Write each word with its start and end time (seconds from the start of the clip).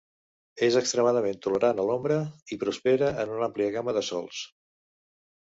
És 0.67 0.77
extremadament 0.79 1.37
tolerant 1.47 1.81
a 1.83 1.85
l'ombra 1.89 2.17
i 2.57 2.59
prospera 2.65 3.11
en 3.25 3.35
una 3.35 3.47
àmplia 3.51 3.77
gamma 3.77 3.95
de 4.01 4.05
sols. 4.11 4.43